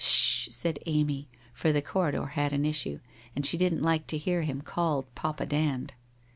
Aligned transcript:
Sh 0.03 0.47
h!' 0.47 0.51
said 0.55 0.79
Amy, 0.87 1.29
for 1.53 1.71
the 1.71 1.79
corridor 1.83 2.25
had 2.25 2.53
an 2.53 2.65
issue, 2.65 2.99
and 3.35 3.45
she 3.45 3.55
didn't 3.55 3.83
like 3.83 4.07
to 4.07 4.17
hear 4.17 4.41
him 4.41 4.61
called 4.63 5.05
Papa 5.13 5.45
Dand. 5.45 5.93